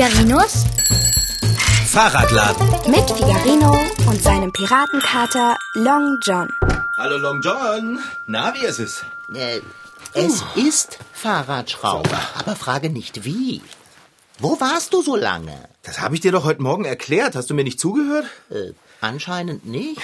[0.00, 0.64] Figarinos
[1.88, 2.66] Fahrradladen.
[2.90, 6.48] mit Figarino und seinem Piratenkater Long John.
[6.96, 7.98] Hallo Long John.
[8.26, 9.04] Na, wie ist es?
[9.34, 9.60] Äh,
[10.14, 13.60] es ist Fahrradschrauber, aber frage nicht wie.
[14.38, 15.68] Wo warst du so lange?
[15.82, 17.36] Das habe ich dir doch heute Morgen erklärt.
[17.36, 18.24] Hast du mir nicht zugehört?
[18.48, 18.72] Äh,
[19.02, 20.00] anscheinend nicht.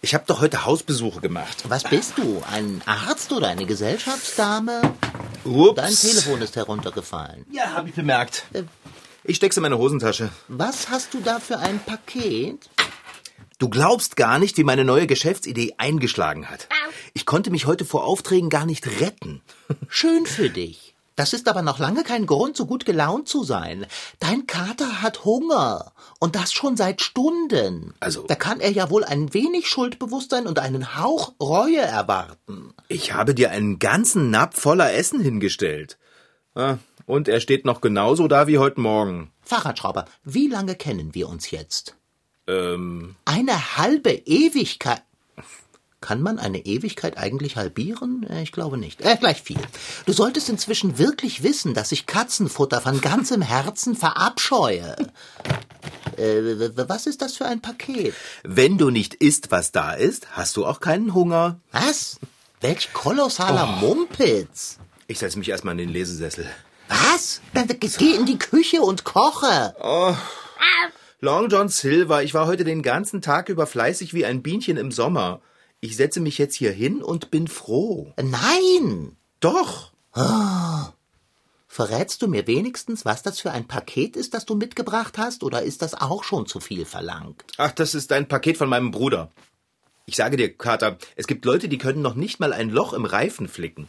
[0.00, 1.62] Ich habe doch heute Hausbesuche gemacht.
[1.68, 2.42] Was bist du?
[2.52, 4.82] Ein Arzt oder eine Gesellschaftsdame?
[5.44, 5.76] Ups.
[5.76, 7.46] Dein Telefon ist heruntergefallen.
[7.52, 8.44] Ja, habe ich bemerkt.
[8.52, 8.64] Äh.
[9.26, 10.30] Ich steck's in meine Hosentasche.
[10.48, 12.68] Was hast du da für ein Paket?
[13.58, 16.68] Du glaubst gar nicht, wie meine neue Geschäftsidee eingeschlagen hat.
[17.14, 19.40] Ich konnte mich heute vor Aufträgen gar nicht retten.
[19.88, 20.94] Schön für dich.
[21.16, 23.86] Das ist aber noch lange kein Grund, so gut gelaunt zu sein.
[24.20, 25.92] Dein Kater hat Hunger.
[26.20, 27.94] Und das schon seit Stunden.
[28.00, 32.74] Also- Da kann er ja wohl ein wenig Schuldbewusstsein und einen Hauch Reue erwarten.
[32.88, 35.96] Ich habe dir einen ganzen Napf voller Essen hingestellt.
[36.54, 39.30] Ah, Und er steht noch genauso da wie heute Morgen.
[39.42, 41.94] Fahrradschrauber, wie lange kennen wir uns jetzt?
[42.48, 45.02] Ähm, Eine halbe Ewigkeit.
[46.00, 48.26] Kann man eine Ewigkeit eigentlich halbieren?
[48.28, 49.00] Äh, Ich glaube nicht.
[49.02, 49.58] Äh, gleich viel.
[50.04, 54.94] Du solltest inzwischen wirklich wissen, dass ich Katzenfutter von ganzem Herzen verabscheue.
[56.16, 58.14] Äh, was ist das für ein Paket?
[58.44, 61.60] wenn du nicht isst, was da ist, hast du auch keinen Hunger.
[61.72, 62.18] Was?
[62.60, 64.78] Welch kolossaler Mumpitz.
[65.08, 66.46] Ich setze mich erstmal in den Lesesessel.
[66.88, 67.40] Was?
[67.54, 69.74] Dann geh in die Küche und koche.
[71.20, 74.92] Long John Silver, ich war heute den ganzen Tag über fleißig wie ein Bienchen im
[74.92, 75.40] Sommer.
[75.80, 78.12] Ich setze mich jetzt hier hin und bin froh.
[78.22, 79.16] Nein.
[79.40, 79.92] Doch.
[81.66, 85.62] Verrätst du mir wenigstens, was das für ein Paket ist, das du mitgebracht hast, oder
[85.62, 87.44] ist das auch schon zu viel verlangt?
[87.58, 89.30] Ach, das ist ein Paket von meinem Bruder.
[90.06, 93.04] Ich sage dir, Kater, es gibt Leute, die können noch nicht mal ein Loch im
[93.04, 93.88] Reifen flicken.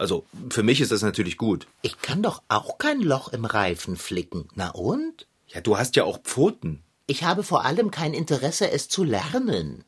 [0.00, 1.66] Also, für mich ist das natürlich gut.
[1.82, 4.48] Ich kann doch auch kein Loch im Reifen flicken.
[4.54, 5.26] Na und?
[5.46, 6.82] Ja, du hast ja auch Pfoten.
[7.06, 9.84] Ich habe vor allem kein Interesse, es zu lernen.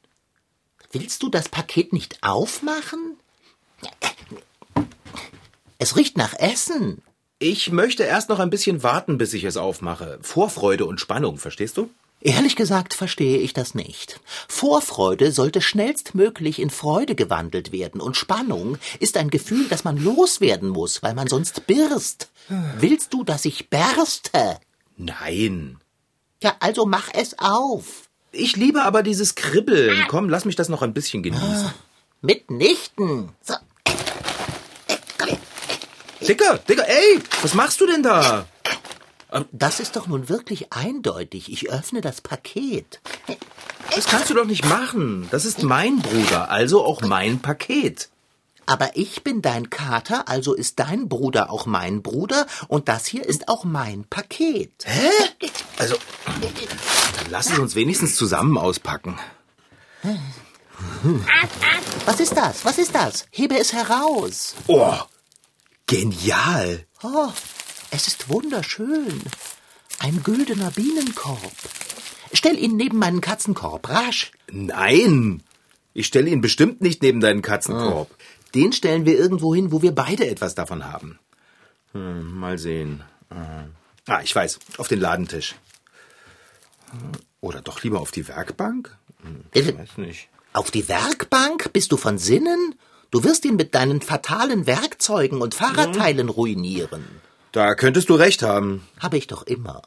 [0.90, 3.16] Willst du das Paket nicht aufmachen?
[5.78, 7.00] Es riecht nach Essen.
[7.38, 10.18] Ich möchte erst noch ein bisschen warten, bis ich es aufmache.
[10.20, 11.88] Vorfreude und Spannung, verstehst du?
[12.24, 14.20] Ehrlich gesagt verstehe ich das nicht.
[14.46, 20.68] Vorfreude sollte schnellstmöglich in Freude gewandelt werden und Spannung ist ein Gefühl, das man loswerden
[20.68, 22.28] muss, weil man sonst birst.
[22.78, 24.60] Willst du, dass ich berste?
[24.96, 25.78] Nein.
[26.40, 28.08] Ja, also mach es auf.
[28.30, 30.04] Ich liebe aber dieses Kribbeln.
[30.06, 31.72] Komm, lass mich das noch ein bisschen genießen.
[32.20, 33.30] Mitnichten.
[33.42, 33.54] So.
[36.20, 38.46] Dicker, Dicker, ey, was machst du denn da?
[39.53, 41.50] Das ist doch nun wirklich eindeutig.
[41.50, 43.00] Ich öffne das Paket.
[43.94, 45.28] Das kannst du doch nicht machen.
[45.31, 48.10] Das ist mein Bruder, also auch mein Paket.
[48.66, 53.26] Aber ich bin dein Kater, also ist dein Bruder auch mein Bruder und das hier
[53.26, 54.72] ist auch mein Paket.
[54.84, 55.10] Hä?
[55.78, 59.19] Also, dann lass es uns wenigstens zusammen auspacken.
[62.06, 62.64] Was ist das?
[62.64, 63.26] Was ist das?
[63.31, 64.54] Hebe es heraus.
[64.69, 64.97] Oh,
[65.87, 66.87] genial.
[67.03, 67.31] Oh,
[67.92, 69.20] es ist wunderschön.
[69.98, 71.53] Ein güldener Bienenkorb.
[72.32, 74.32] Stell ihn neben meinen Katzenkorb, rasch.
[74.50, 75.42] Nein,
[75.94, 78.10] ich stelle ihn bestimmt nicht neben deinen Katzenkorb.
[78.54, 81.19] Den stellen wir irgendwo hin, wo wir beide etwas davon haben.
[81.92, 83.02] Hm, mal sehen.
[84.06, 85.54] Ah, ich weiß, auf den Ladentisch.
[87.41, 88.97] Oder doch lieber auf die Werkbank?
[89.22, 90.28] Hm, Ich Äh, weiß nicht.
[90.52, 91.72] Auf die Werkbank?
[91.72, 92.75] Bist du von Sinnen?
[93.10, 97.04] Du wirst ihn mit deinen fatalen Werkzeugen und Fahrradteilen ruinieren.
[97.52, 98.86] Da könntest du recht haben.
[98.98, 99.82] Habe ich doch immer.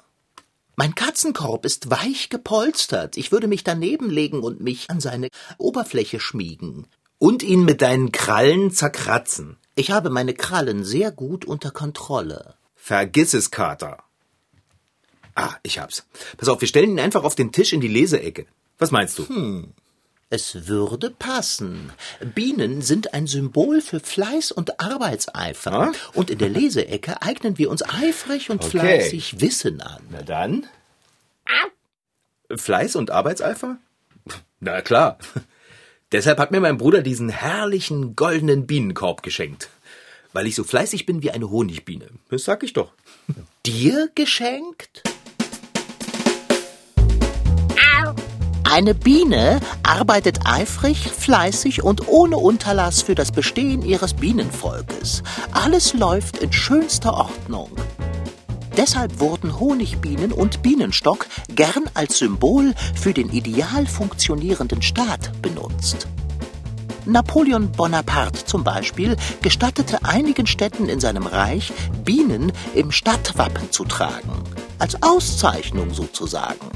[0.76, 3.18] Mein Katzenkorb ist weich gepolstert.
[3.18, 6.86] Ich würde mich daneben legen und mich an seine Oberfläche schmiegen.
[7.18, 9.58] Und ihn mit deinen Krallen zerkratzen.
[9.76, 12.56] Ich habe meine Krallen sehr gut unter Kontrolle.
[12.76, 14.04] Vergiss es, Kater.
[15.34, 16.06] Ah, ich hab's.
[16.38, 18.46] Pass auf, wir stellen ihn einfach auf den Tisch in die Leseecke.
[18.78, 19.24] Was meinst du?
[20.30, 21.92] Es würde passen.
[22.34, 25.72] Bienen sind ein Symbol für Fleiß und Arbeitseifer.
[25.72, 25.92] Ah.
[26.14, 28.80] Und in der Leseecke eignen wir uns eifrig und Okay.
[28.80, 30.02] fleißig Wissen an.
[30.10, 30.66] Na dann.
[32.54, 33.78] Fleiß und Arbeitseifer?
[34.60, 35.20] Na klar.
[36.12, 39.70] Deshalb hat mir mein Bruder diesen herrlichen goldenen Bienenkorb geschenkt.
[40.34, 42.08] Weil ich so fleißig bin wie eine Honigbiene.
[42.30, 42.94] Das sag ich doch.
[43.66, 45.04] Dir geschenkt?
[48.76, 55.24] Eine Biene arbeitet eifrig, fleißig und ohne Unterlass für das Bestehen ihres Bienenvolkes.
[55.54, 57.72] Alles läuft in schönster Ordnung.
[58.76, 66.08] Deshalb wurden Honigbienen und Bienenstock gern als Symbol für den ideal funktionierenden Staat benutzt.
[67.06, 71.72] Napoleon Bonaparte zum Beispiel gestattete einigen Städten in seinem Reich,
[72.04, 74.44] Bienen im Stadtwappen zu tragen.
[74.80, 76.72] Als Auszeichnung sozusagen.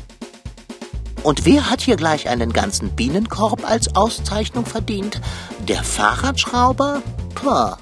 [1.24, 5.20] Und wer hat hier gleich einen ganzen Bienenkorb als Auszeichnung verdient?
[5.68, 7.04] Der Fahrradschrauber?
[7.36, 7.76] Puh,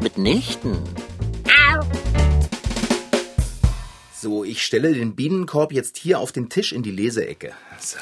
[0.00, 0.78] mitnichten.
[4.12, 7.52] So, ich stelle den Bienenkorb jetzt hier auf den Tisch in die Leseecke.
[7.80, 7.98] So.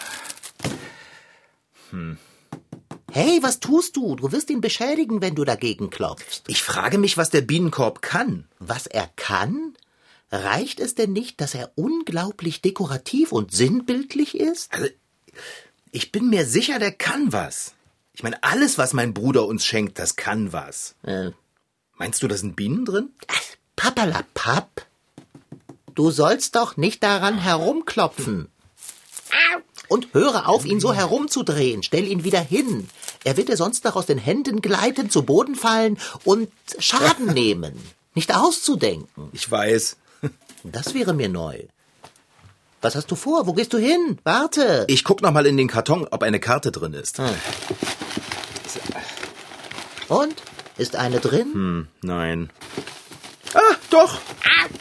[3.11, 4.17] Hey, was tust du?
[4.17, 6.43] Du wirst ihn beschädigen, wenn du dagegen klopfst.
[6.47, 8.47] Ich frage mich, was der Bienenkorb kann.
[8.59, 9.75] Was er kann?
[10.31, 14.73] Reicht es denn nicht, dass er unglaublich dekorativ und sinnbildlich ist?
[14.73, 14.87] Also,
[15.91, 17.75] ich bin mir sicher, der kann was.
[18.15, 20.95] Ich meine, alles, was mein Bruder uns schenkt, das kann was.
[21.03, 21.31] Äh,
[21.97, 23.11] Meinst du, da sind Bienen drin?
[23.77, 24.87] Papperlapapp.
[25.95, 28.49] Du sollst doch nicht daran herumklopfen.
[29.89, 31.83] Und höre auf, ihn so herumzudrehen.
[31.83, 32.89] Stell ihn wieder hin.
[33.25, 37.75] Er wird dir sonst noch aus den Händen gleiten, zu Boden fallen und Schaden nehmen.
[38.15, 39.29] Nicht auszudenken.
[39.33, 39.97] Ich weiß.
[40.65, 41.65] Das wäre mir neu.
[42.83, 43.47] Was hast du vor?
[43.47, 44.19] Wo gehst du hin?
[44.25, 44.85] Warte.
[44.89, 47.21] Ich guck noch mal in den Karton, ob eine Karte drin ist.
[50.09, 50.35] Und?
[50.79, 51.53] Ist eine drin?
[51.53, 52.51] Hm, nein.
[53.53, 54.19] Ah, doch.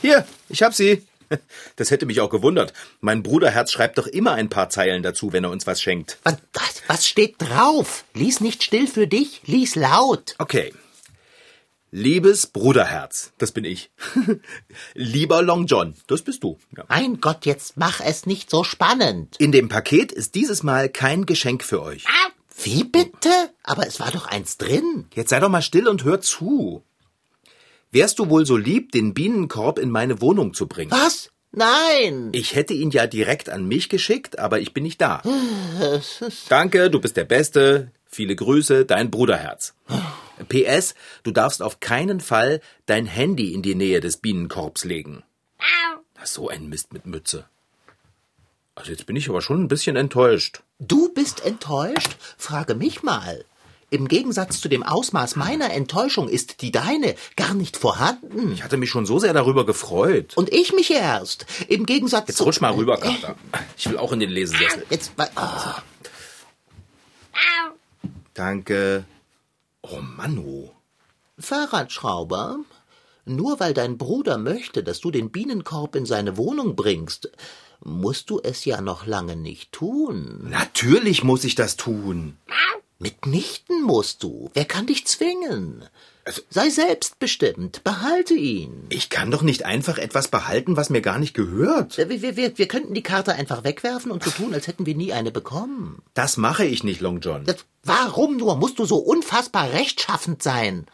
[0.01, 1.05] Hier, ich hab sie.
[1.75, 2.73] Das hätte mich auch gewundert.
[3.01, 6.17] Mein Bruderherz schreibt doch immer ein paar Zeilen dazu, wenn er uns was schenkt.
[6.23, 8.03] Was, was, was steht drauf?
[8.15, 10.33] Lies nicht still für dich, lies laut.
[10.39, 10.73] Okay.
[11.91, 13.89] Liebes Bruderherz, das bin ich.
[14.93, 16.59] Lieber Long John, das bist du.
[16.77, 16.83] Ja.
[16.87, 19.35] Mein Gott, jetzt mach es nicht so spannend.
[19.39, 22.05] In dem Paket ist dieses Mal kein Geschenk für euch.
[22.61, 23.29] Wie bitte?
[23.63, 25.07] Aber es war doch eins drin.
[25.15, 26.83] Jetzt sei doch mal still und hör zu.
[27.91, 30.91] Wärst du wohl so lieb, den Bienenkorb in meine Wohnung zu bringen?
[30.91, 31.31] Was?
[31.51, 32.29] Nein.
[32.33, 35.23] Ich hätte ihn ja direkt an mich geschickt, aber ich bin nicht da.
[36.49, 37.91] Danke, du bist der Beste.
[38.05, 39.73] Viele Grüße, dein Bruderherz.
[40.47, 45.23] PS, du darfst auf keinen Fall dein Handy in die Nähe des Bienenkorbs legen.
[46.23, 47.45] So ein Mist mit Mütze.
[48.75, 50.61] Also jetzt bin ich aber schon ein bisschen enttäuscht.
[50.79, 52.15] Du bist enttäuscht?
[52.37, 53.45] Frage mich mal.
[53.91, 58.51] Im Gegensatz zu dem Ausmaß meiner Enttäuschung ist die deine gar nicht vorhanden.
[58.53, 60.37] Ich hatte mich schon so sehr darüber gefreut.
[60.37, 61.45] Und ich mich erst.
[61.67, 62.43] Im Gegensatz Jetzt zu.
[62.43, 63.35] rutsch mal rüber, Kater.
[63.77, 64.85] Ich will auch in den Lesesessel.
[64.89, 65.11] Jetzt.
[65.35, 65.81] Ah.
[68.35, 69.05] Danke.
[69.81, 70.71] Oh, Manu.
[71.37, 72.59] Fahrradschrauber,
[73.25, 77.31] nur weil dein Bruder möchte, dass du den Bienenkorb in seine Wohnung bringst,
[77.81, 80.49] musst du es ja noch lange nicht tun.
[80.49, 82.37] Natürlich muss ich das tun.
[82.97, 84.51] Mitnichten musst du.
[84.53, 85.85] Wer kann dich zwingen?
[86.29, 88.85] Also- Sei selbstbestimmt, behalte ihn.
[88.89, 91.97] Ich kann doch nicht einfach etwas behalten, was mir gar nicht gehört.
[91.97, 94.93] Wir, wir, wir, wir könnten die Karte einfach wegwerfen und so tun, als hätten wir
[94.95, 96.03] nie eine bekommen.
[96.13, 97.45] Das mache ich nicht, Long John.
[97.45, 100.85] Das, warum nur musst du so unfassbar rechtschaffend sein?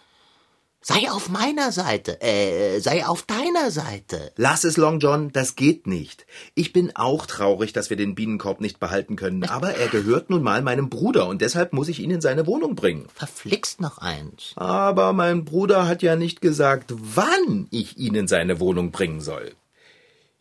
[0.87, 4.31] Sei auf meiner Seite, äh, sei auf deiner Seite.
[4.35, 6.27] Lass es, Long John, das geht nicht.
[6.53, 10.43] Ich bin auch traurig, dass wir den Bienenkorb nicht behalten können, aber er gehört nun
[10.43, 13.07] mal meinem Bruder und deshalb muss ich ihn in seine Wohnung bringen.
[13.15, 14.51] Verflixt noch eins.
[14.57, 19.53] Aber mein Bruder hat ja nicht gesagt, wann ich ihn in seine Wohnung bringen soll.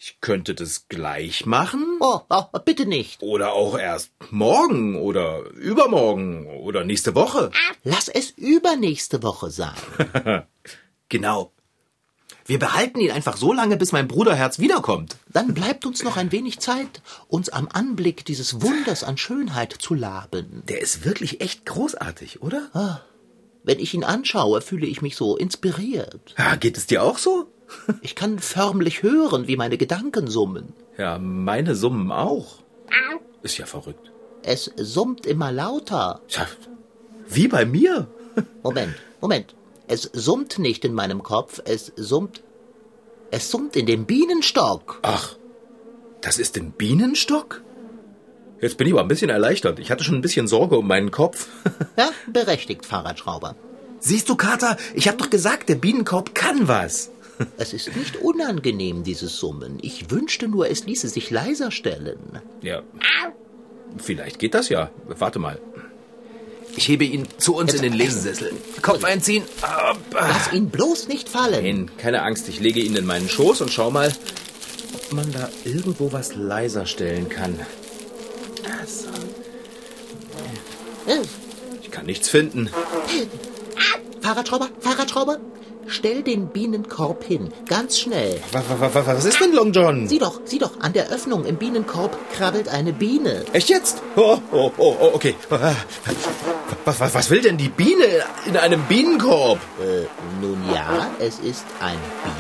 [0.07, 3.23] Ich könnte das gleich machen Oh, oh, bitte nicht.
[3.23, 7.51] oder auch erst morgen oder übermorgen oder nächste Woche.
[7.85, 9.73] Lass es übernächste Woche sein.
[11.09, 11.53] Genau.
[12.45, 15.17] Wir behalten ihn einfach so lange, bis mein Bruderherz wiederkommt.
[15.29, 19.95] Dann bleibt uns noch ein wenig Zeit, uns am Anblick dieses Wunders an Schönheit zu
[19.95, 20.63] laben.
[20.69, 23.03] Der ist wirklich echt großartig, oder?
[23.63, 26.35] Wenn ich ihn anschaue, fühle ich mich so inspiriert.
[26.37, 27.49] Ja, geht es dir auch so?
[28.03, 30.73] Ich kann förmlich hören, wie meine Gedanken summen.
[30.97, 32.59] Ja, meine summen auch.
[33.43, 34.11] Ist ja verrückt.
[34.43, 36.21] Es summt immer lauter.
[36.29, 36.47] Tja,
[37.29, 38.07] wie bei mir.
[38.63, 39.55] Moment, Moment.
[39.87, 42.43] Es summt nicht in meinem Kopf, es summt.
[43.31, 44.99] Es summt in dem Bienenstock.
[45.03, 45.37] Ach,
[46.23, 47.63] das ist ein Bienenstock?
[48.61, 49.79] Jetzt bin ich aber ein bisschen erleichtert.
[49.79, 51.49] Ich hatte schon ein bisschen Sorge um meinen Kopf.
[51.97, 53.55] Ja, berechtigt, Fahrradschrauber.
[54.01, 57.11] Siehst du, Kater, ich hab doch gesagt, der Bienenkorb kann was.
[57.57, 59.79] Es ist nicht unangenehm, dieses Summen.
[59.83, 62.41] Ich wünschte nur, es ließe sich leiser stellen.
[62.63, 62.83] Ja.
[63.99, 64.91] Vielleicht geht das ja.
[65.07, 65.59] Warte mal.
[66.77, 68.53] Ich hebe ihn zu uns in den Lesesessel.
[68.83, 69.45] Kopf einziehen.
[70.13, 71.63] Lass ihn bloß nicht fallen.
[71.63, 72.49] Nein, keine Angst.
[72.49, 74.13] Ich lege ihn in meinen Schoß und schau mal,
[74.95, 77.59] ob man da irgendwo was leiser stellen kann.
[78.67, 79.09] Also,
[81.81, 82.71] ich kann nichts finden.
[84.21, 85.39] Fahrradschrauber, Fahrradschrauber,
[85.87, 87.53] stell den Bienenkorb hin.
[87.69, 88.41] Ganz schnell.
[88.53, 88.65] Was,
[88.95, 90.09] was, was ist denn Long John?
[90.09, 93.45] Sieh doch, sieh doch, an der Öffnung im Bienenkorb krabbelt eine Biene.
[93.53, 94.03] Echt jetzt?
[94.17, 95.35] Oh, oh, oh, oh, okay.
[96.85, 99.59] Was, was, was will denn die Biene in einem Bienenkorb?
[99.81, 100.07] Äh,
[100.41, 101.99] nun ja, es ist ein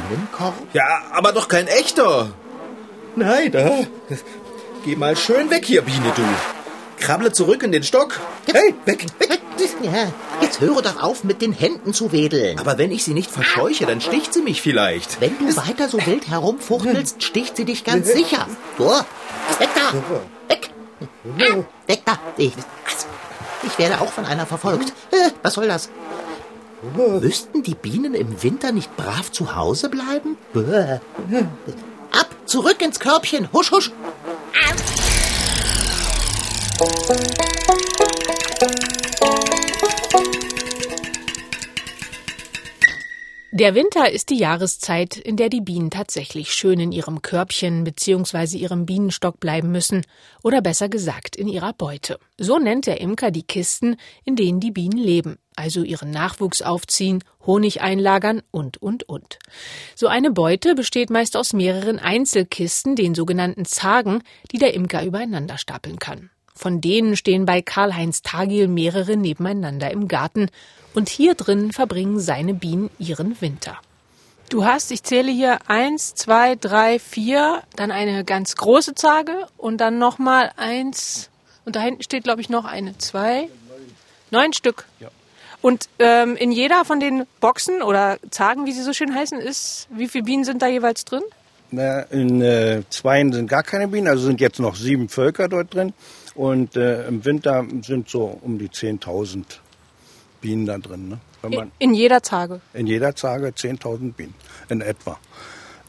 [0.08, 0.54] Bienenkorb.
[0.72, 2.32] Ja, aber doch kein echter.
[3.16, 3.80] Nein, da.
[4.84, 6.22] Geh mal schön weg hier, Biene, du.
[6.98, 8.20] Krabble zurück in den Stock.
[8.52, 9.40] Hey, weg, weg.
[9.82, 12.58] Ja, jetzt höre doch auf, mit den Händen zu wedeln.
[12.58, 15.20] Aber wenn ich sie nicht verscheuche, dann sticht sie mich vielleicht.
[15.20, 18.46] Wenn du weiter so wild herumfuchtelst, sticht sie dich ganz sicher.
[18.78, 18.88] So,
[19.58, 19.92] weg da!
[20.48, 20.70] Weg!
[21.86, 22.18] Weg da!
[22.36, 22.52] Ich,
[23.62, 24.92] ich werde auch von einer verfolgt.
[25.10, 25.90] Äh, was soll das?
[27.20, 30.36] Müssten die Bienen im Winter nicht brav zu Hause bleiben?
[32.12, 33.48] Ab, zurück ins Körbchen.
[33.52, 33.90] Husch, husch.
[43.56, 48.56] Der Winter ist die Jahreszeit, in der die Bienen tatsächlich schön in ihrem Körbchen bzw.
[48.56, 50.02] ihrem Bienenstock bleiben müssen,
[50.42, 52.18] oder besser gesagt in ihrer Beute.
[52.36, 57.22] So nennt der Imker die Kisten, in denen die Bienen leben, also ihren Nachwuchs aufziehen,
[57.46, 59.38] Honig einlagern und, und, und.
[59.94, 65.58] So eine Beute besteht meist aus mehreren Einzelkisten, den sogenannten Zagen, die der Imker übereinander
[65.58, 66.30] stapeln kann.
[66.56, 70.48] Von denen stehen bei Karl-Heinz Tagil mehrere nebeneinander im Garten
[70.94, 73.78] und hier drin verbringen seine Bienen ihren Winter.
[74.50, 79.78] Du hast, ich zähle hier eins, zwei, drei, vier, dann eine ganz große Zage und
[79.78, 81.30] dann nochmal eins
[81.64, 83.48] und da hinten steht, glaube ich, noch eine, zwei,
[84.30, 84.84] neun Stück.
[85.00, 85.08] Ja.
[85.62, 89.88] Und ähm, in jeder von den Boxen oder Zagen, wie sie so schön heißen, ist,
[89.90, 91.22] wie viele Bienen sind da jeweils drin?
[91.70, 95.74] Na, in äh, zweien sind gar keine Bienen, also sind jetzt noch sieben Völker dort
[95.74, 95.94] drin.
[96.34, 99.44] Und äh, im Winter sind so um die 10.000
[100.40, 101.08] Bienen da drin.
[101.08, 101.18] Ne?
[101.48, 102.60] Man, in jeder Zage?
[102.72, 104.34] In jeder Zage 10.000 Bienen
[104.68, 105.18] in etwa.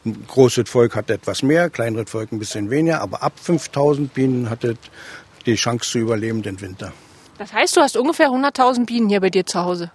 [0.04, 4.50] Ein großes Volk hat etwas mehr, kleineres Volk ein bisschen weniger, aber ab 5.000 Bienen
[4.50, 4.76] hat es
[5.46, 6.92] die Chance zu überleben den Winter.
[7.38, 9.90] Das heißt, du hast ungefähr 100.000 Bienen hier bei dir zu Hause?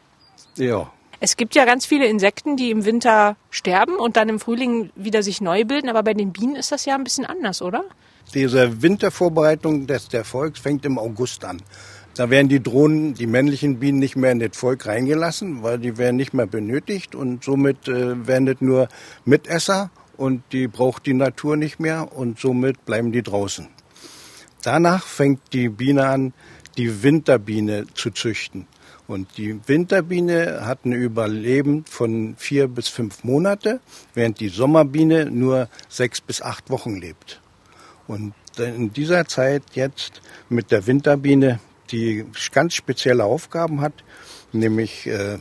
[0.58, 0.92] Ja.
[1.20, 5.24] Es gibt ja ganz viele Insekten, die im Winter sterben und dann im Frühling wieder
[5.24, 7.86] sich neu bilden, aber bei den Bienen ist das ja ein bisschen anders, oder?
[8.34, 11.62] Diese Wintervorbereitung des der Volks fängt im August an.
[12.16, 15.98] Da werden die Drohnen, die männlichen Bienen nicht mehr in das Volk reingelassen, weil die
[15.98, 18.90] werden nicht mehr benötigt und somit äh, werden das nur
[19.26, 23.68] Mitesser und die braucht die Natur nicht mehr und somit bleiben die draußen.
[24.62, 26.34] Danach fängt die Biene an,
[26.78, 28.68] die Winterbiene zu züchten.
[29.08, 33.82] Und die Winterbiene hat ein Überleben von vier bis fünf Monate,
[34.14, 37.41] während die Sommerbiene nur sechs bis acht Wochen lebt.
[38.08, 41.60] Und in dieser Zeit jetzt mit der Winterbiene
[41.92, 43.94] die ganz spezielle Aufgaben hat,
[44.54, 45.40] nämlich äh,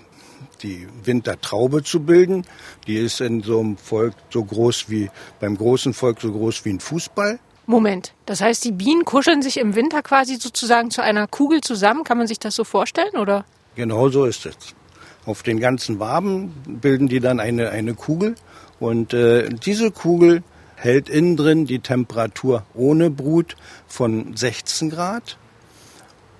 [0.63, 2.45] die Wintertraube zu bilden.
[2.87, 6.71] Die ist in so einem Volk so groß wie, beim großen Volk so groß wie
[6.71, 7.39] ein Fußball.
[7.67, 12.05] Moment, das heißt, die Bienen kuscheln sich im Winter quasi sozusagen zu einer Kugel zusammen.
[12.05, 13.45] Kann man sich das so vorstellen, oder?
[13.77, 14.57] Genau so ist es.
[15.25, 18.35] Auf den ganzen Waben bilden die dann eine, eine Kugel.
[18.81, 20.43] Und äh, diese Kugel
[20.81, 23.57] hält innen drin die Temperatur ohne Brut
[23.87, 25.37] von 16 Grad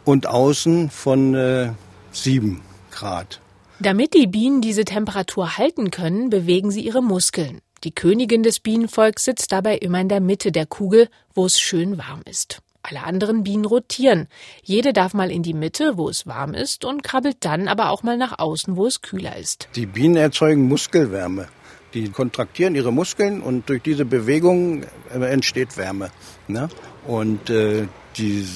[0.05, 1.73] und außen von äh,
[2.13, 3.41] 7 Grad.
[3.81, 7.61] Damit die Bienen diese Temperatur halten können, bewegen sie ihre Muskeln.
[7.85, 11.97] Die Königin des Bienenvolks sitzt dabei immer in der Mitte der Kugel, wo es schön
[11.97, 12.61] warm ist.
[12.83, 14.29] Alle anderen Bienen rotieren.
[14.63, 18.03] Jede darf mal in die Mitte, wo es warm ist, und krabbelt dann aber auch
[18.03, 19.69] mal nach außen, wo es kühler ist.
[19.77, 21.49] Die Bienen erzeugen Muskelwärme.
[21.95, 26.11] Die kontraktieren ihre Muskeln und durch diese Bewegung äh, entsteht Wärme.
[26.47, 26.69] Ne?
[27.07, 28.47] Und äh, die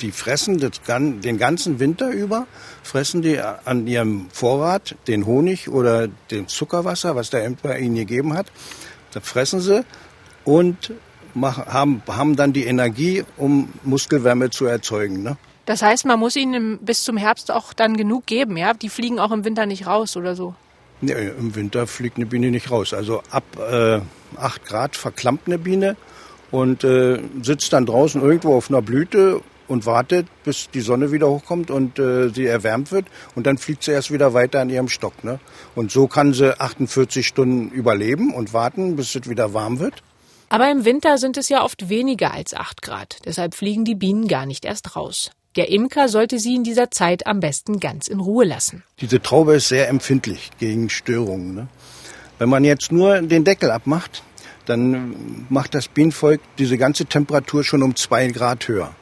[0.00, 2.46] die fressen das, den ganzen Winter über,
[2.82, 8.34] fressen die an ihrem Vorrat den Honig oder den Zuckerwasser, was der Imker ihnen gegeben
[8.34, 8.46] hat.
[9.12, 9.84] Das fressen sie
[10.44, 10.92] und
[11.34, 15.22] machen, haben, haben dann die Energie, um Muskelwärme zu erzeugen.
[15.22, 15.36] Ne?
[15.66, 18.72] Das heißt, man muss ihnen bis zum Herbst auch dann genug geben, ja?
[18.72, 20.54] Die fliegen auch im Winter nicht raus oder so?
[21.00, 22.92] Nee, im Winter fliegt eine Biene nicht raus.
[22.92, 24.00] Also ab äh,
[24.36, 25.96] 8 Grad verklampt eine Biene
[26.50, 31.28] und äh, sitzt dann draußen irgendwo auf einer Blüte und wartet, bis die Sonne wieder
[31.28, 33.06] hochkommt und äh, sie erwärmt wird.
[33.34, 35.22] Und dann fliegt sie erst wieder weiter an ihrem Stock.
[35.24, 35.38] Ne?
[35.74, 40.02] Und so kann sie 48 Stunden überleben und warten, bis es wieder warm wird.
[40.48, 43.18] Aber im Winter sind es ja oft weniger als 8 Grad.
[43.26, 45.30] Deshalb fliegen die Bienen gar nicht erst raus.
[45.58, 48.84] Der Imker sollte sie in dieser Zeit am besten ganz in Ruhe lassen.
[49.00, 51.52] Diese Traube ist sehr empfindlich gegen Störungen.
[51.52, 51.68] Ne?
[52.38, 54.22] Wenn man jetzt nur den Deckel abmacht,
[54.66, 58.94] dann macht das Bienenvolk diese ganze Temperatur schon um zwei Grad höher.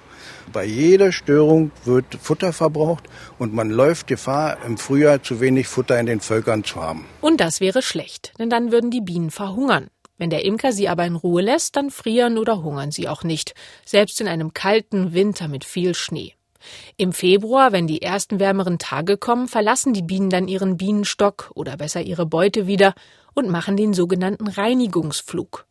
[0.51, 3.05] Bei jeder Störung wird Futter verbraucht
[3.39, 7.05] und man läuft Gefahr, im Frühjahr zu wenig Futter in den Völkern zu haben.
[7.21, 9.91] Und das wäre schlecht, denn dann würden die Bienen verhungern.
[10.17, 13.55] Wenn der Imker sie aber in Ruhe lässt, dann frieren oder hungern sie auch nicht,
[13.85, 16.33] selbst in einem kalten Winter mit viel Schnee.
[16.97, 21.77] Im Februar, wenn die ersten wärmeren Tage kommen, verlassen die Bienen dann ihren Bienenstock oder
[21.77, 22.95] besser ihre Beute wieder
[23.35, 25.67] und machen den sogenannten Reinigungsflug.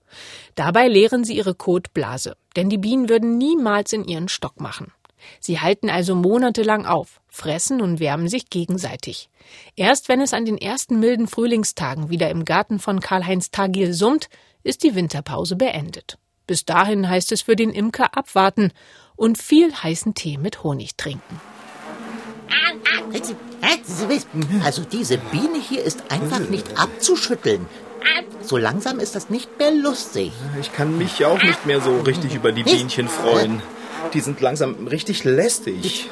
[0.55, 4.91] Dabei leeren sie ihre Kotblase, denn die Bienen würden niemals in ihren Stock machen.
[5.39, 9.29] Sie halten also monatelang auf, fressen und wärmen sich gegenseitig.
[9.75, 14.29] Erst wenn es an den ersten milden Frühlingstagen wieder im Garten von Karl-Heinz Tagil summt,
[14.63, 16.17] ist die Winterpause beendet.
[16.47, 18.71] Bis dahin heißt es für den Imker abwarten
[19.15, 21.39] und viel heißen Tee mit Honig trinken.
[24.63, 27.65] Also diese Biene hier ist einfach nicht abzuschütteln.
[28.41, 30.31] So langsam ist das nicht mehr lustig.
[30.59, 33.61] Ich kann mich auch nicht mehr so richtig über die Bienchen freuen.
[34.13, 36.09] Die sind langsam richtig lästig.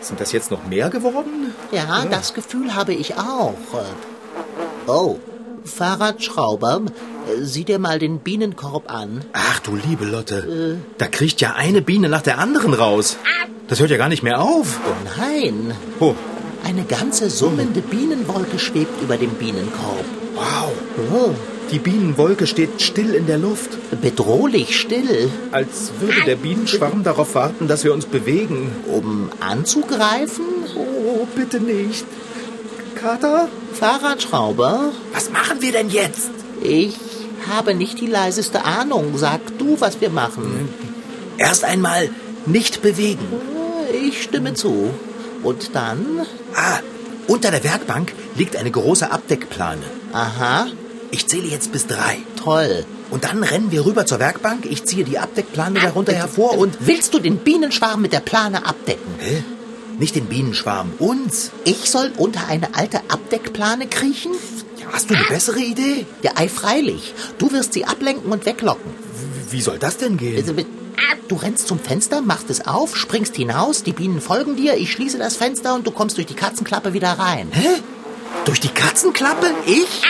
[0.00, 1.52] Sind das jetzt noch mehr geworden?
[1.72, 3.54] Ja, das Gefühl habe ich auch.
[4.86, 5.18] Oh,
[5.66, 6.82] Fahrradschrauber,
[7.42, 9.22] sieh dir mal den Bienenkorb an.
[9.32, 13.16] Ach du liebe Lotte, da kriecht ja eine Biene nach der anderen raus.
[13.68, 14.78] Das hört ja gar nicht mehr auf.
[14.86, 16.14] Oh nein, Oh,
[16.64, 20.04] eine ganze summende Bienenwolke schwebt über dem Bienenkorb.
[20.34, 20.72] wow.
[21.12, 21.30] Oh,
[21.72, 23.70] Die Bienenwolke steht still in der Luft,
[24.00, 28.70] bedrohlich still, als würde der Bienenschwarm darauf warten, dass wir uns bewegen.
[28.86, 30.44] um anzugreifen.
[30.76, 32.04] Oh, bitte nicht.
[33.10, 33.48] Kater?
[33.72, 36.28] Fahrradschrauber, Was machen wir denn jetzt?
[36.60, 36.96] ich
[37.48, 39.12] habe nicht die leiseste Ahnung.
[39.16, 40.68] Sag du, was wir machen.
[41.38, 42.08] Erst einmal
[42.46, 43.24] nicht bewegen.
[43.92, 44.90] Ich stimme zu.
[45.44, 46.26] Und dann?
[46.56, 46.80] Ah,
[47.28, 49.82] unter der Werkbank liegt eine große Abdeckplane.
[50.12, 50.66] Aha,
[51.12, 52.16] Ich zähle jetzt bis drei.
[52.42, 52.84] toll.
[53.12, 54.66] Und dann rennen wir rüber zur Werkbank.
[54.66, 56.76] Ich ziehe die Abdeckplane darunter hervor und...
[56.80, 59.14] Willst du den Bienenschwarm mit der Plane abdecken?
[59.18, 59.44] Hä?
[59.98, 61.52] Nicht den Bienenschwarm, uns.
[61.64, 64.32] Ich soll unter eine alte Abdeckplane kriechen?
[64.78, 66.04] Ja, hast du eine bessere Idee?
[66.22, 67.14] Ja, ei, freilich.
[67.38, 68.90] Du wirst sie ablenken und weglocken.
[69.50, 70.36] Wie soll das denn gehen?
[70.36, 70.54] Also,
[71.28, 75.18] Du rennst zum Fenster, machst es auf, springst hinaus, die Bienen folgen dir, ich schließe
[75.18, 77.48] das Fenster und du kommst durch die Katzenklappe wieder rein.
[77.50, 77.66] Hä?
[78.44, 79.50] Durch die Katzenklappe?
[79.66, 80.02] Ich?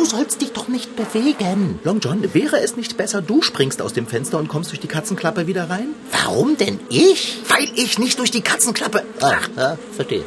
[0.00, 1.78] Du sollst dich doch nicht bewegen.
[1.84, 4.88] Long John, wäre es nicht besser, du springst aus dem Fenster und kommst durch die
[4.88, 5.88] Katzenklappe wieder rein?
[6.10, 7.36] Warum denn ich?
[7.48, 9.04] Weil ich nicht durch die Katzenklappe...
[9.20, 10.24] Ach, ja, verstehe.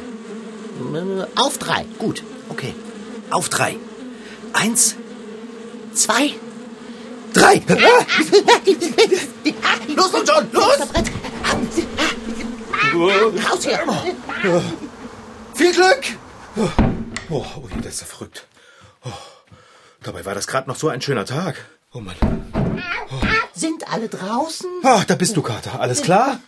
[1.34, 1.86] Auf drei.
[1.98, 2.72] Gut, okay.
[3.30, 3.76] Auf drei.
[4.52, 4.94] Eins,
[5.92, 6.34] Zwei.
[7.32, 7.60] drei.
[9.96, 10.78] Los, Long John, los!
[13.50, 13.80] Raus hier!
[15.54, 16.04] Viel Glück!
[17.28, 18.46] Oh, oh, das ist ja verrückt.
[19.04, 19.10] Oh,
[20.06, 21.64] dabei war das gerade noch so ein schöner Tag.
[21.92, 22.16] Oh Mann.
[23.54, 24.68] Sind alle draußen?
[24.82, 25.80] Ah, da bist du, Kater.
[25.80, 26.40] Alles klar?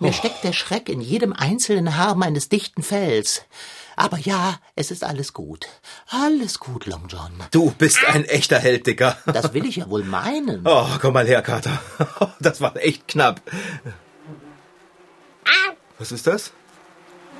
[0.00, 3.42] Mir steckt der Schreck in jedem einzelnen Haar meines dichten Fells.
[3.96, 5.66] Aber ja, es ist alles gut.
[6.08, 7.32] Alles gut, Long John.
[7.50, 9.18] Du bist ein echter Held, Dicker.
[9.26, 10.62] Das will ich ja wohl meinen.
[10.64, 11.80] Oh, komm mal her, Kater.
[12.40, 13.40] Das war echt knapp.
[15.98, 16.52] Was ist das?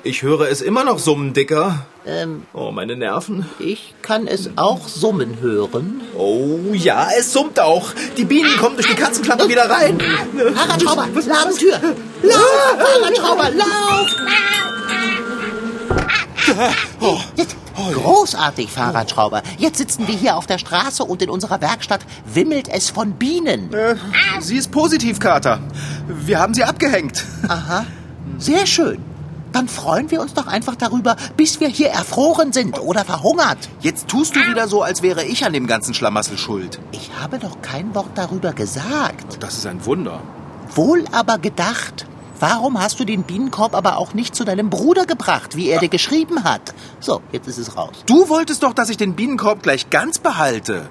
[0.03, 1.85] Ich höre es immer noch summen, Dicker.
[2.09, 3.45] Ähm, Oh, meine Nerven.
[3.59, 6.01] ich kann es auch summen hören.
[6.17, 7.91] Oh ja, es summt auch.
[8.17, 9.99] Die Bienen kommen durch die Katzenklappe wieder rein.
[10.55, 11.79] Fahrradschrauber, Ladentür!
[12.23, 14.15] Lauf, Fahrradschrauber, lauf!
[17.93, 19.41] Großartig, Fahrradschrauber.
[19.57, 23.73] Jetzt sitzen wir hier auf der Straße und in unserer Werkstatt wimmelt es von Bienen.
[23.73, 23.95] Äh,
[24.39, 25.59] sie ist positiv, Kater.
[26.07, 27.23] Wir haben sie abgehängt.
[27.47, 27.85] Aha,
[28.37, 28.99] sehr schön.
[29.51, 33.69] Dann freuen wir uns doch einfach darüber, bis wir hier erfroren sind oder verhungert.
[33.81, 36.79] Jetzt tust du wieder so, als wäre ich an dem ganzen Schlamassel schuld.
[36.91, 39.41] Ich habe doch kein Wort darüber gesagt.
[39.41, 40.21] Das ist ein Wunder.
[40.75, 42.05] Wohl aber gedacht.
[42.39, 45.89] Warum hast du den Bienenkorb aber auch nicht zu deinem Bruder gebracht, wie er dir
[45.89, 46.73] geschrieben hat?
[47.01, 48.03] So, jetzt ist es raus.
[48.05, 50.89] Du wolltest doch, dass ich den Bienenkorb gleich ganz behalte.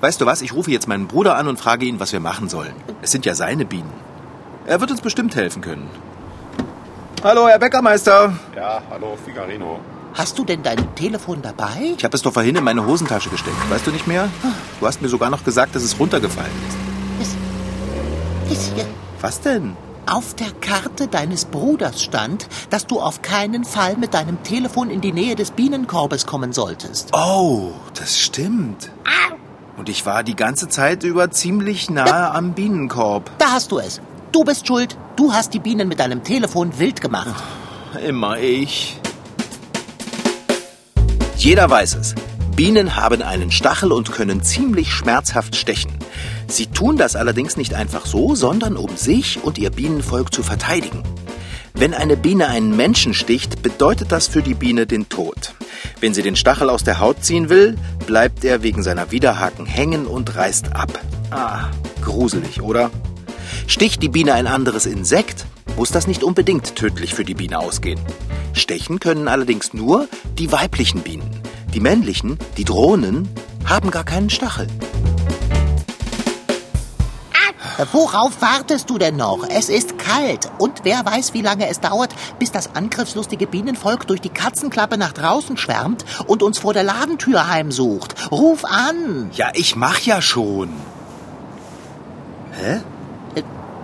[0.00, 0.42] Weißt du was?
[0.42, 2.74] Ich rufe jetzt meinen Bruder an und frage ihn, was wir machen sollen.
[3.02, 3.92] Es sind ja seine Bienen.
[4.66, 5.88] Er wird uns bestimmt helfen können.
[7.22, 8.32] Hallo, Herr Bäckermeister.
[8.56, 9.78] Ja, hallo, Figarino.
[10.14, 11.94] Hast du denn dein Telefon dabei?
[11.96, 13.56] Ich habe es doch vorhin in meine Hosentasche gesteckt.
[13.70, 14.28] Weißt du nicht mehr?
[14.80, 16.50] Du hast mir sogar noch gesagt, dass es runtergefallen
[17.20, 17.36] ist.
[18.52, 18.84] Ist hier
[19.20, 19.76] Was denn?
[20.04, 25.00] auf der Karte deines Bruders stand, dass du auf keinen Fall mit deinem Telefon in
[25.00, 27.10] die Nähe des Bienenkorbes kommen solltest.
[27.14, 28.90] Oh, das stimmt.
[29.76, 33.30] Und ich war die ganze Zeit über ziemlich nahe am Bienenkorb.
[33.38, 34.00] Da hast du es.
[34.32, 34.96] Du bist schuld.
[35.16, 37.34] Du hast die Bienen mit deinem Telefon wild gemacht.
[38.06, 38.98] Immer ich.
[41.36, 42.14] Jeder weiß es.
[42.56, 45.92] Bienen haben einen Stachel und können ziemlich schmerzhaft stechen.
[46.48, 51.02] Sie tun das allerdings nicht einfach so, sondern um sich und ihr Bienenvolk zu verteidigen.
[51.74, 55.54] Wenn eine Biene einen Menschen sticht, bedeutet das für die Biene den Tod.
[56.00, 60.06] Wenn sie den Stachel aus der Haut ziehen will, bleibt er wegen seiner Widerhaken hängen
[60.06, 60.98] und reißt ab.
[61.30, 61.68] Ah,
[62.02, 62.90] gruselig, oder?
[63.66, 65.46] Sticht die Biene ein anderes Insekt,
[65.76, 68.00] muss das nicht unbedingt tödlich für die Biene ausgehen.
[68.52, 71.30] Stechen können allerdings nur die weiblichen Bienen.
[71.74, 73.28] Die männlichen, die Drohnen,
[73.64, 74.66] haben gar keinen Stachel.
[77.90, 79.48] Worauf wartest du denn noch?
[79.48, 80.50] Es ist kalt.
[80.58, 85.12] Und wer weiß, wie lange es dauert, bis das angriffslustige Bienenvolk durch die Katzenklappe nach
[85.12, 88.30] draußen schwärmt und uns vor der Ladentür heimsucht.
[88.30, 89.30] Ruf an!
[89.32, 90.68] Ja, ich mach ja schon.
[92.52, 92.80] Hä?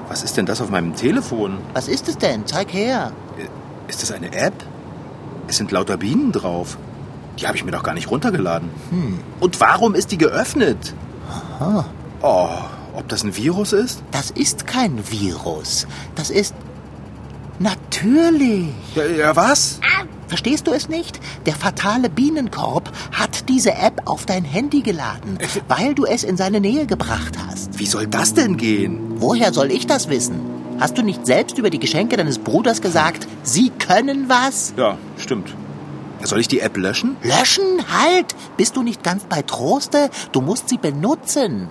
[0.08, 0.10] Äh.
[0.10, 1.58] Was ist denn das auf meinem Telefon?
[1.74, 2.46] Was ist es denn?
[2.46, 3.12] Zeig her.
[3.88, 4.54] Ist das eine App?
[5.46, 6.78] Es sind lauter Bienen drauf.
[7.38, 8.68] Die habe ich mir doch gar nicht runtergeladen.
[9.40, 10.92] Und warum ist die geöffnet?
[12.20, 12.48] Oh,
[12.94, 14.02] ob das ein Virus ist?
[14.10, 15.86] Das ist kein Virus.
[16.14, 16.54] Das ist...
[17.60, 18.68] Natürlich.
[18.94, 19.80] Ja, ja was?
[20.28, 21.18] Verstehst du es nicht?
[21.46, 25.38] Der fatale Bienenkorb hat diese App auf dein Handy geladen,
[25.68, 27.78] weil du es in seine Nähe gebracht hast.
[27.78, 29.00] Wie soll das denn gehen?
[29.16, 30.40] Woher soll ich das wissen?
[30.78, 34.74] Hast du nicht selbst über die Geschenke deines Bruders gesagt, sie können was?
[34.76, 35.54] Ja, stimmt.
[36.22, 37.16] Soll ich die App löschen?
[37.22, 37.64] Löschen?
[37.90, 38.34] Halt!
[38.56, 40.10] Bist du nicht ganz bei Troste?
[40.32, 41.68] Du musst sie benutzen.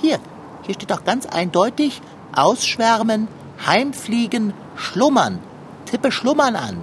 [0.00, 0.18] Hier,
[0.62, 2.00] hier steht doch ganz eindeutig,
[2.34, 3.28] ausschwärmen,
[3.64, 5.40] heimfliegen, schlummern.
[5.84, 6.78] Tippe schlummern an.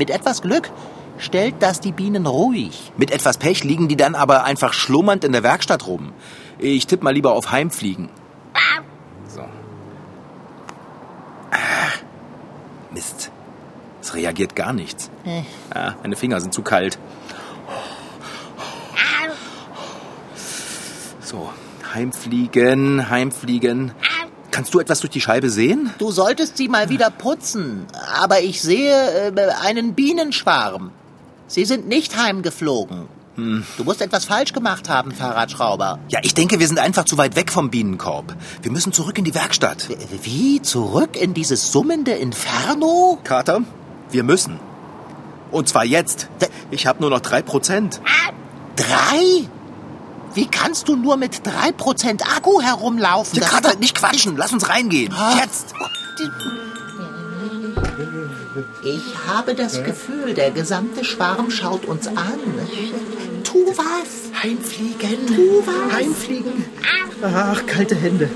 [0.00, 0.70] Mit etwas Glück
[1.18, 2.90] stellt das die Bienen ruhig.
[2.96, 6.14] Mit etwas Pech liegen die dann aber einfach schlummernd in der Werkstatt rum.
[6.58, 8.08] Ich tippe mal lieber auf Heimfliegen.
[9.28, 9.42] So.
[11.50, 11.90] Ah,
[12.94, 13.30] Mist.
[14.00, 15.10] Es reagiert gar nichts.
[15.74, 16.98] Ah, meine Finger sind zu kalt.
[21.20, 21.50] So,
[21.92, 23.92] Heimfliegen, Heimfliegen.
[24.50, 25.90] Kannst du etwas durch die Scheibe sehen?
[25.98, 27.86] Du solltest sie mal wieder putzen.
[28.20, 30.90] Aber ich sehe äh, einen Bienenschwarm.
[31.46, 33.08] Sie sind nicht heimgeflogen.
[33.36, 35.98] Du musst etwas falsch gemacht haben, Fahrradschrauber.
[36.08, 38.36] Ja, ich denke, wir sind einfach zu weit weg vom Bienenkorb.
[38.60, 39.88] Wir müssen zurück in die Werkstatt.
[40.22, 40.60] Wie?
[40.60, 43.18] Zurück in dieses summende Inferno?
[43.24, 43.62] Kater,
[44.10, 44.58] wir müssen.
[45.50, 46.28] Und zwar jetzt.
[46.70, 48.00] Ich habe nur noch drei Prozent.
[48.76, 49.48] Drei?
[50.34, 53.40] Wie kannst du nur mit drei Prozent Akku herumlaufen?
[53.40, 54.36] Das- Kater, nicht quatschen.
[54.36, 55.14] Lass uns reingehen.
[55.40, 55.74] Jetzt.
[58.82, 62.38] Ich habe das Gefühl, der gesamte Schwarm schaut uns an.
[63.44, 64.42] Tu was.
[64.42, 65.26] Heimfliegen.
[65.26, 65.92] Tu was.
[65.96, 66.64] Heimfliegen.
[67.22, 68.30] Ach, kalte Hände.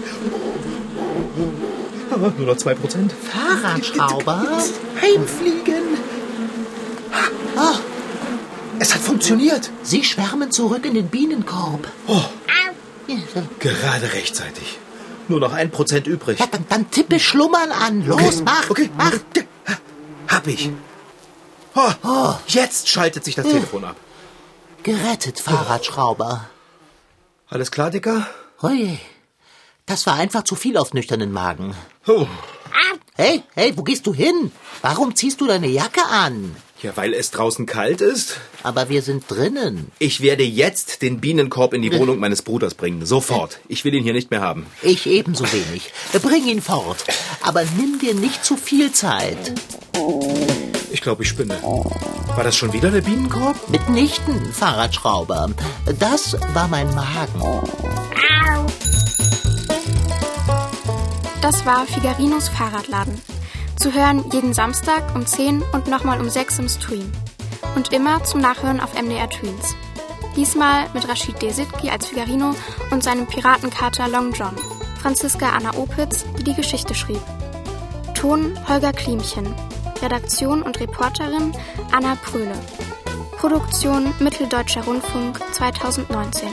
[2.10, 3.12] Ah, Nur noch zwei Prozent.
[3.12, 4.46] Fahrradschrauber?
[5.00, 5.82] Heimfliegen.
[7.56, 7.74] Ah,
[8.94, 9.70] Es hat funktioniert.
[9.82, 11.88] sie schwärmen zurück in den Bienenkorb.
[12.06, 12.22] Oh,
[13.58, 14.78] gerade rechtzeitig.
[15.26, 16.38] Nur noch ein Prozent übrig.
[16.38, 18.06] Ja, dann, dann tippe Schlummern an.
[18.06, 18.70] Los, mach.
[18.70, 19.12] Okay, mach.
[20.28, 20.70] Hab ich.
[21.74, 23.96] Oh, jetzt schaltet sich das Telefon ab.
[24.84, 26.48] Gerettet, Fahrradschrauber.
[27.48, 28.26] Alles klar, Dicker?
[28.62, 28.98] Hui,
[29.86, 31.74] das war einfach zu viel auf nüchternen Magen.
[32.06, 32.26] Oh.
[33.16, 34.52] Hey, hey, wo gehst du hin?
[34.82, 36.54] Warum ziehst du deine Jacke an?
[36.82, 38.36] Ja, weil es draußen kalt ist.
[38.62, 39.90] Aber wir sind drinnen.
[39.98, 43.06] Ich werde jetzt den Bienenkorb in die Wohnung meines Bruders bringen.
[43.06, 43.60] Sofort.
[43.68, 44.66] Ich will ihn hier nicht mehr haben.
[44.82, 45.92] Ich ebenso wenig.
[46.20, 47.04] Bring ihn fort.
[47.42, 49.54] Aber nimm dir nicht zu viel Zeit.
[50.90, 51.56] Ich glaube, ich spinne.
[51.62, 53.68] War das schon wieder der Bienenkorb?
[53.70, 55.50] Mitnichten, Fahrradschrauber.
[55.98, 57.40] Das war mein Magen.
[61.40, 63.20] Das war Figarinos Fahrradladen.
[63.84, 67.12] Zu hören jeden Samstag um 10 und nochmal um 6 im Stream.
[67.74, 69.76] Und immer zum Nachhören auf MDR Tweens.
[70.34, 72.54] Diesmal mit Rashid Desitki als Figarino
[72.90, 74.56] und seinem Piratenkater Long John.
[75.02, 77.20] Franziska Anna Opitz, die die Geschichte schrieb.
[78.14, 79.54] Ton Holger Klimchen.
[80.00, 81.52] Redaktion und Reporterin
[81.92, 82.58] Anna Pröhle.
[83.36, 86.48] Produktion Mitteldeutscher Rundfunk 2019.